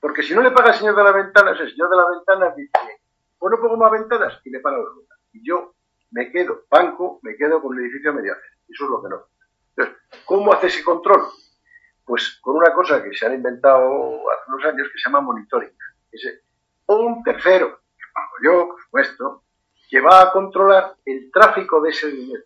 Porque 0.00 0.22
si 0.22 0.34
no 0.34 0.42
le 0.42 0.50
paga 0.50 0.70
al 0.70 0.74
señor 0.74 0.96
de 0.96 1.04
la 1.04 1.12
ventana, 1.12 1.52
ese 1.52 1.70
señor 1.70 1.88
de 1.88 1.96
la 1.96 2.08
ventana 2.10 2.54
dice, 2.56 3.01
pues 3.42 3.50
no 3.50 3.60
pongo 3.60 3.76
más 3.76 3.90
ventanas 3.90 4.40
y 4.44 4.50
le 4.50 4.60
paga 4.60 4.78
la 4.78 4.84
ventanas. 4.84 5.24
Y 5.32 5.44
yo 5.44 5.74
me 6.12 6.30
quedo, 6.30 6.62
banco, 6.70 7.18
me 7.22 7.34
quedo 7.34 7.60
con 7.60 7.76
el 7.76 7.84
edificio 7.84 8.10
a 8.10 8.14
media 8.14 8.36
Eso 8.68 8.84
es 8.84 8.90
lo 8.90 9.02
que 9.02 9.08
no. 9.08 9.26
Entonces, 9.74 9.96
¿cómo 10.24 10.52
hace 10.52 10.68
ese 10.68 10.84
control? 10.84 11.22
Pues 12.04 12.38
con 12.40 12.54
una 12.54 12.72
cosa 12.72 13.02
que 13.02 13.12
se 13.12 13.26
han 13.26 13.34
inventado 13.34 14.30
hace 14.30 14.44
unos 14.46 14.64
años 14.64 14.88
que 14.92 14.98
se 14.98 15.08
llama 15.08 15.22
monitoring. 15.22 15.72
Ese, 16.12 16.42
un 16.86 17.24
tercero, 17.24 17.80
que 17.96 18.46
yo, 18.46 18.68
por 18.68 18.80
supuesto, 18.80 19.42
que 19.90 20.00
va 20.00 20.22
a 20.22 20.30
controlar 20.30 20.94
el 21.04 21.28
tráfico 21.32 21.80
de 21.80 21.90
ese 21.90 22.12
dinero. 22.12 22.44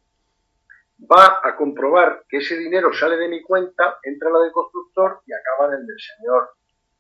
Va 0.99 1.41
a 1.43 1.57
comprobar 1.57 2.25
que 2.26 2.38
ese 2.38 2.57
dinero 2.57 2.91
sale 2.95 3.19
de 3.19 3.29
mi 3.29 3.43
cuenta, 3.43 3.99
entra 4.03 4.29
en 4.29 4.35
la 4.35 4.41
del 4.41 4.53
constructor 4.53 5.21
y 5.26 5.33
acaba 5.35 5.75
en 5.75 5.81
el 5.81 5.87
del 5.87 6.00
señor 6.00 6.49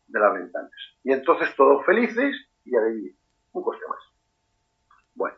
de 0.06 0.20
las 0.20 0.34
ventanas. 0.34 0.70
Y 1.02 1.12
entonces 1.12 1.56
todos 1.56 1.86
felices 1.86 2.36
y 2.62 2.76
adivinen, 2.76 3.16
un 3.56 3.64
coste 3.64 3.84
más. 3.88 4.00
Bueno, 5.14 5.36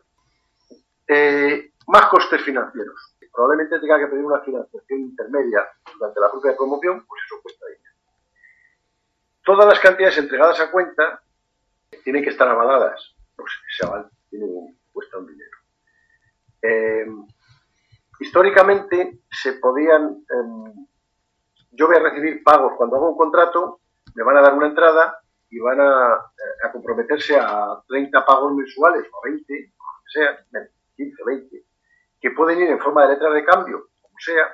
eh, 1.07 1.71
más 1.87 2.05
costes 2.07 2.41
financieros. 2.43 3.15
Probablemente 3.31 3.79
tenga 3.79 3.99
que 3.99 4.07
pedir 4.07 4.25
una 4.25 4.41
financiación 4.41 4.99
intermedia 4.99 5.65
durante 5.97 6.19
la 6.19 6.31
propia 6.31 6.55
promoción, 6.57 7.05
pues 7.05 7.21
eso 7.25 7.41
cuesta 7.41 7.65
dinero. 7.67 7.95
Todas 9.45 9.65
las 9.65 9.79
cantidades 9.79 10.17
entregadas 10.17 10.59
a 10.59 10.71
cuenta 10.71 11.21
tienen 12.03 12.23
que 12.23 12.31
estar 12.31 12.47
avaladas, 12.47 13.15
pues 13.35 13.51
ese 13.71 13.87
aval 13.87 14.09
tiene 14.29 14.77
cuesta 14.91 15.17
un 15.17 15.27
dinero. 15.27 15.57
Eh, 16.61 17.07
históricamente 18.19 19.21
se 19.31 19.53
podían, 19.53 20.25
em, 20.29 20.87
yo 21.71 21.87
voy 21.87 21.95
a 21.95 21.99
recibir 22.01 22.43
pagos 22.43 22.73
cuando 22.75 22.97
hago 22.97 23.11
un 23.11 23.17
contrato, 23.17 23.79
me 24.15 24.23
van 24.23 24.37
a 24.37 24.41
dar 24.41 24.53
una 24.53 24.67
entrada 24.67 25.21
y 25.49 25.59
van 25.59 25.79
a, 25.81 26.31
comprometerse 26.71 27.37
a 27.37 27.81
30 27.87 28.25
pagos 28.25 28.53
mensuales 28.53 29.05
o 29.11 29.21
20, 29.23 29.73
sea, 30.13 30.45
15, 30.95 31.23
20, 31.25 31.63
que 32.19 32.31
pueden 32.31 32.59
ir 32.59 32.69
en 32.69 32.79
forma 32.79 33.03
de 33.03 33.13
letras 33.13 33.33
de 33.33 33.45
cambio, 33.45 33.89
como 34.01 34.15
sea. 34.19 34.47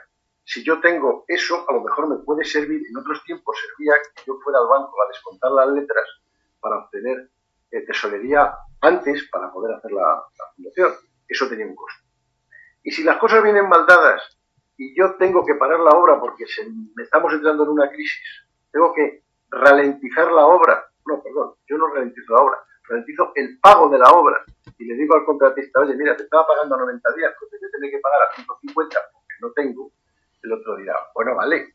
Si 0.44 0.64
yo 0.64 0.80
tengo 0.80 1.26
eso, 1.28 1.66
a 1.68 1.74
lo 1.74 1.82
mejor 1.82 2.08
me 2.08 2.24
puede 2.24 2.46
servir, 2.46 2.82
en 2.88 2.98
otros 2.98 3.24
tiempos 3.24 3.58
servía 3.60 3.96
que 4.16 4.24
yo 4.28 4.38
fuera 4.44 4.60
al 4.60 4.68
banco 4.68 4.94
a 5.02 5.08
descontar 5.08 5.52
las 5.52 5.70
letras 5.70 6.06
para 6.60 6.78
obtener 6.78 7.32
eh, 7.72 7.82
tesorería 7.82 8.56
antes 8.82 9.28
para 9.32 9.52
poder 9.52 9.76
hacer 9.76 9.92
la, 9.92 10.24
fundación. 10.56 10.94
Eso 11.28 11.50
tenía 11.50 11.66
un 11.66 11.76
costo. 11.76 12.04
Y 12.84 12.92
si 12.92 13.04
las 13.04 13.18
cosas 13.18 13.42
vienen 13.44 13.68
mal 13.68 13.88
dadas 13.88 14.22
y 14.78 14.96
yo 14.98 15.16
tengo 15.18 15.44
que 15.44 15.56
parar 15.56 15.80
la 15.80 15.98
obra 15.98 16.20
porque 16.20 16.46
se, 16.46 16.68
estamos 17.02 17.34
entrando 17.34 17.64
en 17.64 17.70
una 17.70 17.90
crisis, 17.90 18.46
tengo 18.72 18.94
que 18.94 19.25
ralentizar 19.56 20.32
la 20.32 20.46
obra. 20.46 20.86
No, 21.06 21.22
perdón, 21.22 21.56
yo 21.68 21.78
no 21.78 21.88
ralentizo 21.88 22.34
la 22.34 22.44
obra, 22.44 22.58
ralentizo 22.84 23.32
el 23.36 23.60
pago 23.60 23.90
de 23.90 24.00
la 24.00 24.10
obra. 24.12 24.44
Y 24.78 24.86
le 24.86 24.96
digo 24.96 25.16
al 25.16 25.26
contratista, 25.26 25.80
oye, 25.80 25.96
mira, 25.96 26.16
te 26.16 26.24
estaba 26.24 26.46
pagando 26.46 26.76
a 26.76 26.80
90 26.80 27.14
días, 27.16 27.34
pues 27.40 27.52
te 27.52 27.58
voy 27.58 27.68
a 27.68 27.72
tener 27.72 27.92
que 27.92 28.00
pagar 28.00 28.22
a 28.22 28.36
150 28.36 28.98
porque 29.14 29.36
no 29.42 29.52
tengo. 29.54 29.92
El 30.44 30.54
otro 30.54 30.76
dirá, 30.78 30.96
bueno, 31.14 31.36
vale, 31.36 31.74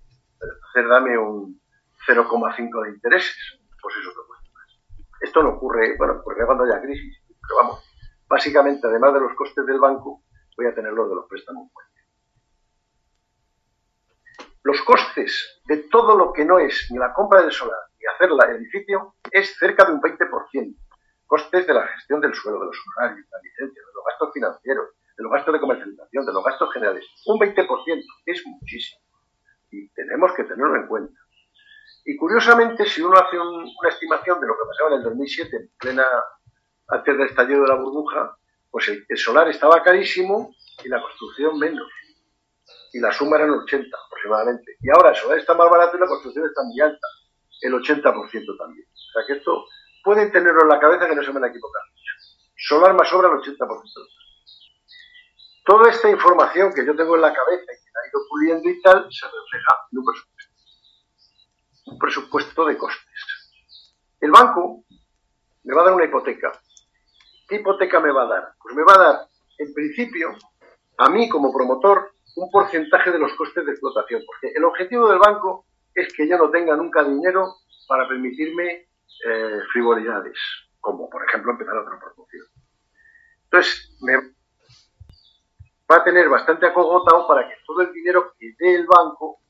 pero 0.75 0.89
dame 0.89 1.19
un 1.19 1.61
0,5 2.07 2.85
de 2.85 2.91
intereses. 2.91 3.37
Pues 3.83 3.97
eso 3.97 4.11
te 4.11 4.31
esto 5.21 5.43
no 5.43 5.51
ocurre, 5.51 5.97
bueno, 5.99 6.15
ocurre 6.15 6.47
cuando 6.47 6.65
haya 6.65 6.81
crisis, 6.81 7.23
pero 7.29 7.57
vamos, 7.61 7.85
básicamente, 8.27 8.87
además 8.87 9.13
de 9.13 9.21
los 9.21 9.35
costes 9.35 9.67
del 9.67 9.79
banco, 9.79 10.23
voy 10.57 10.67
a 10.67 10.75
tener 10.75 10.93
los 10.93 11.09
de 11.11 11.15
los 11.15 11.27
préstamos 11.29 11.71
Los 14.63 14.83
costes 14.83 15.61
de 15.67 15.79
todo 15.79 16.17
lo 16.17 16.33
que 16.33 16.45
no 16.45 16.59
es 16.59 16.89
ni 16.91 16.99
la 16.99 17.13
compra 17.13 17.43
del 17.43 17.53
solar 17.53 17.81
ni 17.99 18.07
hacer 18.07 18.31
el 18.31 18.57
edificio 18.57 19.15
es 19.31 19.57
cerca 19.59 19.85
de 19.85 19.93
un 19.93 20.01
20%. 20.01 20.77
Costes 21.27 21.67
de 21.67 21.75
la 21.75 21.87
gestión 21.87 22.21
del 22.21 22.35
suelo, 22.35 22.61
de 22.61 22.67
los 22.67 22.77
horarios, 22.97 23.25
de 23.25 23.31
la 23.31 23.43
licencia, 23.43 23.83
de 23.83 23.93
los 23.95 24.05
gastos 24.05 24.33
financieros, 24.33 24.89
de 25.17 25.23
los 25.23 25.33
gastos 25.33 25.53
de 25.53 25.61
comercialización, 25.61 26.27
de 26.27 26.33
los 26.33 26.45
gastos 26.45 26.73
generales. 26.73 27.07
Un 27.27 27.39
20% 27.39 28.05
es 28.27 28.47
muchísimo. 28.47 29.01
Y 29.71 29.89
tenemos 29.91 30.33
que 30.35 30.45
tenerlo 30.45 30.77
en 30.77 30.87
cuenta. 30.89 31.21
Y 32.05 32.17
curiosamente, 32.17 32.87
si 32.87 33.03
uno 33.03 33.17
hace 33.17 33.39
una 33.39 33.89
estimación 33.89 34.41
de 34.41 34.47
lo 34.47 34.55
que 34.55 34.67
pasaba 34.67 34.91
en 34.91 34.97
el 34.97 35.05
2007, 35.05 35.57
en 35.57 35.71
plena, 35.79 36.07
antes 36.89 37.17
del 37.17 37.29
estallido 37.29 37.63
de 37.63 37.69
la 37.69 37.75
burbuja, 37.75 38.37
pues 38.71 38.89
el, 38.89 39.19
solar 39.19 39.49
estaba 39.49 39.83
carísimo 39.83 40.55
y 40.83 40.89
la 40.89 41.01
construcción 41.01 41.59
menos. 41.59 41.89
Y 42.93 43.01
la 43.01 43.13
suma 43.13 43.37
eran 43.37 43.51
80 43.51 43.97
aproximadamente. 44.07 44.77
Y 44.81 44.91
ahora 44.91 45.15
solar 45.15 45.39
está 45.39 45.55
más 45.55 45.71
barato 45.71 45.97
y 45.97 46.01
la 46.01 46.07
construcción 46.07 46.47
está 46.47 46.63
muy 46.63 46.81
alta, 46.81 47.07
el 47.63 47.73
80% 47.75 48.59
también. 48.59 48.87
O 48.87 49.13
sea 49.13 49.23
que 49.27 49.33
esto 49.35 49.67
pueden 50.03 50.33
tenerlo 50.33 50.63
en 50.63 50.69
la 50.69 50.81
cabeza 50.81 51.07
que 51.07 51.15
no 51.15 51.23
se 51.23 51.31
van 51.31 51.45
a 51.45 51.49
equivocar 51.49 51.83
Solar 52.57 52.95
más 52.95 53.13
obra 53.13 53.29
el 53.29 53.35
80%. 53.35 53.59
Toda 55.65 55.91
esta 55.91 56.11
información 56.11 56.73
que 56.75 56.85
yo 56.85 56.95
tengo 56.95 57.15
en 57.17 57.23
la 57.23 57.33
cabeza 57.33 57.63
y 57.63 57.67
que 57.67 57.91
la 57.95 58.01
he 58.05 58.09
ido 58.09 58.21
puliendo 58.29 58.69
y 58.69 58.83
tal, 58.83 59.09
se 59.11 59.27
refleja 59.27 59.77
en 59.93 59.99
un 59.99 60.05
presupuesto 60.05 60.41
un 61.91 61.99
presupuesto 61.99 62.65
de 62.65 62.79
costes. 62.79 63.55
El 64.21 64.31
banco 64.31 64.85
me 65.65 65.75
va 65.75 65.83
a 65.83 65.85
dar 65.87 65.95
una 65.95 66.05
hipoteca. 66.05 66.53
¿Qué 67.49 67.57
hipoteca 67.57 68.01
me 68.01 68.13
va 68.13 68.23
a 68.23 68.27
dar? 68.27 68.55
Pues 68.63 68.75
me 68.75 68.85
va 68.85 68.95
a 68.95 68.99
dar, 68.99 69.29
en 69.59 69.75
principio, 69.75 70.37
a 70.99 71.09
mí 71.09 71.29
como 71.29 71.53
promotor, 71.53 72.10
un 72.37 72.51
porcentaje 72.51 73.11
de 73.11 73.19
los 73.19 73.33
costes 73.35 73.65
de 73.65 73.73
explotación, 73.73 74.23
porque 74.27 74.53
el 74.55 74.65
objetivo 74.65 75.09
del 75.09 75.19
banco 75.19 75.67
es 75.95 76.13
que 76.15 76.29
yo 76.29 76.39
no 76.39 76.51
tenga 76.51 76.77
nunca 76.77 77.05
dinero 77.05 77.55
para 77.89 78.09
permitirme 78.09 78.89
eh, 79.27 79.61
frivolidades, 79.73 80.39
como 80.81 81.09
por 81.11 81.25
ejemplo 81.29 81.53
empezar 81.53 81.77
otra 81.77 81.99
promoción. 81.99 82.47
Entonces, 83.45 83.97
me 84.03 84.17
va 85.91 85.97
a 85.97 86.05
tener 86.05 86.29
bastante 86.29 86.67
acogotado 86.67 87.27
para 87.27 87.49
que 87.49 87.55
todo 87.67 87.83
el 87.83 87.93
dinero 87.93 88.35
que 88.39 88.55
dé 88.59 88.77
el 88.77 88.87
banco 88.87 89.41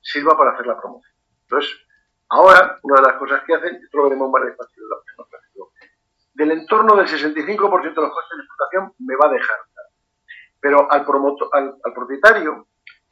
sirva 0.00 0.36
para 0.36 0.52
hacer 0.52 0.66
la 0.66 0.80
promoción. 0.80 1.14
Entonces, 1.42 1.70
ahora, 2.28 2.78
una 2.82 3.02
de 3.02 3.06
las 3.08 3.16
cosas 3.16 3.42
que 3.44 3.54
hacen, 3.54 3.76
esto 3.76 3.98
lo 3.98 4.04
veremos 4.04 4.30
más 4.30 4.44
despacio 4.46 4.80
del 6.40 6.52
entorno 6.52 6.96
del 6.96 7.06
65% 7.06 7.30
de 7.44 8.00
los 8.00 8.12
costes 8.12 8.38
de 8.38 8.44
explotación 8.44 8.94
me 9.00 9.14
va 9.16 9.28
a 9.28 9.32
dejar. 9.32 9.56
Pero 10.60 10.90
al, 10.90 11.04
promotor, 11.04 11.48
al, 11.52 11.92
propietario 11.94 12.66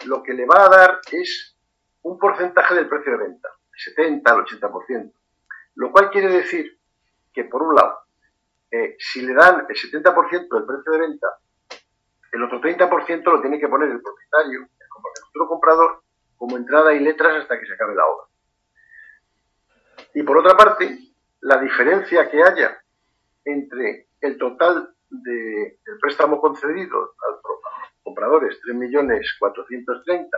lo 0.07 0.23
que 0.23 0.35
le 0.35 0.47
va 0.47 0.67
a 0.67 0.69
dar 0.69 1.01
es 1.11 1.57
un 2.03 2.19
porcentaje 2.19 2.75
del 2.75 2.89
precio 2.89 3.13
de 3.13 3.19
venta, 3.19 3.49
el 3.73 3.81
70 3.95 4.31
al 4.31 4.45
80%. 4.45 5.13
Lo 5.77 5.93
cual 5.93 6.11
quiere 6.11 6.29
decir 6.29 6.79
que, 7.33 7.45
por 7.45 7.63
un 7.63 7.75
lado, 7.75 8.01
eh, 8.71 8.97
si 8.99 9.23
le 9.23 9.35
dan 9.35 9.67
el 9.69 9.77
70% 9.77 10.49
del 10.49 10.67
precio 10.67 10.93
de 10.93 10.99
venta, 10.99 11.27
el 12.33 12.43
otro 12.43 12.61
30% 12.61 13.25
lo 13.25 13.41
tiene 13.41 13.59
que 13.59 13.69
poner 13.69 13.89
el 13.89 14.03
propietario, 14.03 14.61
el 14.61 15.25
futuro 15.27 15.49
comprador, 15.49 16.03
como 16.37 16.57
entrada 16.57 16.93
y 16.93 17.01
letras 17.01 17.43
hasta 17.43 17.59
que 17.59 17.67
se 17.67 17.75
acabe 17.75 17.95
la 17.95 18.07
obra. 18.07 18.29
Y 20.15 20.23
por 20.23 20.39
otra 20.39 20.57
parte, 20.57 20.99
la 21.41 21.59
diferencia 21.59 22.31
que 22.31 22.43
haya 22.43 22.81
entre 23.45 24.09
el 24.21 24.39
total 24.39 24.95
de, 25.11 25.79
del 25.85 25.99
préstamo 26.01 26.41
concedido 26.41 27.15
a 27.27 27.33
los 27.33 27.38
compradores, 28.19 28.59
3.430.000, 28.67 30.29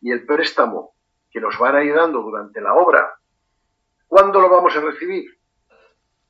y 0.00 0.10
el 0.10 0.26
préstamo 0.26 0.94
que 1.30 1.40
nos 1.40 1.56
van 1.56 1.76
a 1.76 1.84
ir 1.84 1.94
dando 1.94 2.20
durante 2.20 2.60
la 2.60 2.74
obra, 2.74 3.14
¿cuándo 4.08 4.40
lo 4.40 4.50
vamos 4.50 4.76
a 4.76 4.80
recibir? 4.80 5.38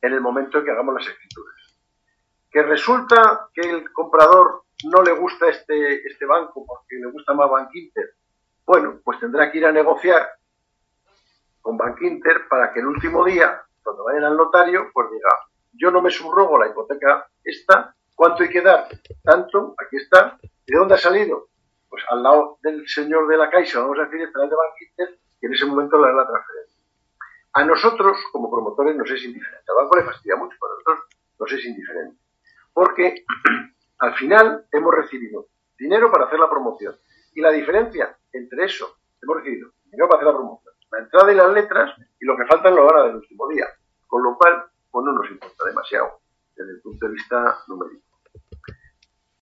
En 0.02 0.12
el 0.12 0.20
momento 0.20 0.58
en 0.58 0.64
que 0.64 0.70
hagamos 0.70 0.94
las 0.94 1.06
escrituras. 1.06 1.56
Que 2.50 2.62
resulta 2.62 3.48
que 3.54 3.62
el 3.62 3.90
comprador 3.92 4.64
no 4.84 5.02
le 5.02 5.12
gusta 5.12 5.48
este, 5.48 6.06
este 6.06 6.26
banco 6.26 6.66
porque 6.66 6.96
le 6.96 7.10
gusta 7.10 7.32
más 7.32 7.50
Bank 7.50 7.70
Inter, 7.72 8.10
bueno, 8.66 9.00
pues 9.02 9.18
tendrá 9.18 9.50
que 9.50 9.58
ir 9.58 9.66
a 9.66 9.72
negociar 9.72 10.28
con 11.62 11.78
Bank 11.78 12.02
Inter 12.02 12.48
para 12.48 12.70
que 12.72 12.80
el 12.80 12.86
último 12.86 13.24
día, 13.24 13.62
cuando 13.82 14.04
vayan 14.04 14.24
al 14.24 14.36
notario, 14.36 14.90
pues 14.92 15.10
diga, 15.10 15.30
yo 15.72 15.90
no 15.90 16.02
me 16.02 16.10
subrogo 16.10 16.58
la 16.58 16.68
hipoteca 16.68 17.26
esta, 17.42 17.94
¿cuánto 18.14 18.42
hay 18.42 18.50
que 18.50 18.60
dar? 18.60 18.88
Tanto, 19.22 19.74
aquí 19.78 19.96
está. 19.96 20.38
¿De 20.66 20.78
dónde 20.78 20.94
ha 20.94 20.98
salido? 20.98 21.48
Pues 21.88 22.04
al 22.08 22.22
lado 22.22 22.58
del 22.62 22.86
señor 22.88 23.26
de 23.26 23.36
la 23.36 23.50
Caixa, 23.50 23.80
vamos 23.80 23.98
a 23.98 24.04
decir, 24.04 24.20
el 24.20 24.32
de 24.32 24.56
Bank 24.56 24.74
Inter, 24.80 25.18
que 25.40 25.46
en 25.46 25.54
ese 25.54 25.66
momento 25.66 25.98
le 25.98 26.06
da 26.06 26.14
la 26.14 26.26
transferencia. 26.26 26.80
A 27.54 27.64
nosotros, 27.64 28.16
como 28.32 28.50
promotores, 28.50 28.96
nos 28.96 29.10
es 29.10 29.24
indiferente. 29.24 29.64
Al 29.68 29.84
banco 29.84 29.98
le 29.98 30.04
fastidia 30.04 30.36
mucho, 30.36 30.56
pero 30.58 30.72
a 30.72 30.76
nosotros 30.76 30.98
nos 31.38 31.52
es 31.52 31.64
indiferente. 31.66 32.18
Porque 32.72 33.24
al 33.98 34.14
final 34.14 34.66
hemos 34.72 34.94
recibido 34.94 35.48
dinero 35.76 36.10
para 36.10 36.26
hacer 36.26 36.38
la 36.38 36.48
promoción. 36.48 36.96
Y 37.34 37.40
la 37.40 37.50
diferencia 37.50 38.16
entre 38.32 38.64
eso, 38.64 38.96
hemos 39.20 39.36
recibido 39.38 39.72
dinero 39.84 40.08
para 40.08 40.22
hacer 40.22 40.32
la 40.32 40.38
promoción, 40.38 40.74
la 40.92 40.98
entrada 41.00 41.32
y 41.32 41.34
las 41.34 41.52
letras, 41.52 41.94
y 42.20 42.24
lo 42.24 42.36
que 42.36 42.46
falta 42.46 42.68
en 42.68 42.76
la 42.76 42.82
hora 42.82 43.02
del 43.04 43.16
último 43.16 43.48
día. 43.48 43.66
Con 44.06 44.22
lo 44.22 44.36
cual, 44.38 44.64
pues 44.90 45.04
no 45.04 45.12
nos 45.12 45.28
importa 45.30 45.64
demasiado 45.66 46.20
desde 46.56 46.72
el 46.72 46.80
punto 46.80 47.06
de 47.06 47.12
vista 47.12 47.58
numérico. 47.66 48.12